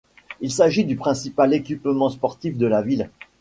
[0.39, 3.11] Il s'agit du principal équipement sportif de la ville.